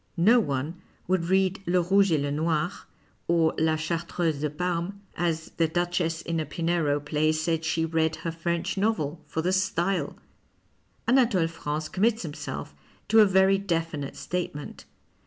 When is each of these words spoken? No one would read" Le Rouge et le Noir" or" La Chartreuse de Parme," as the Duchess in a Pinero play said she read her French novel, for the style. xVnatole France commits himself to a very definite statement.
No 0.17 0.39
one 0.39 0.81
would 1.07 1.25
read" 1.25 1.61
Le 1.67 1.79
Rouge 1.81 2.11
et 2.11 2.19
le 2.19 2.31
Noir" 2.31 2.71
or" 3.27 3.53
La 3.59 3.75
Chartreuse 3.75 4.39
de 4.41 4.49
Parme," 4.49 4.99
as 5.15 5.51
the 5.57 5.67
Duchess 5.67 6.23
in 6.23 6.39
a 6.39 6.45
Pinero 6.47 6.99
play 6.99 7.31
said 7.31 7.63
she 7.63 7.85
read 7.85 8.15
her 8.15 8.31
French 8.31 8.79
novel, 8.79 9.21
for 9.27 9.43
the 9.43 9.53
style. 9.53 10.17
xVnatole 11.07 11.51
France 11.51 11.87
commits 11.87 12.23
himself 12.23 12.73
to 13.09 13.19
a 13.19 13.27
very 13.27 13.59
definite 13.59 14.15
statement. 14.17 14.85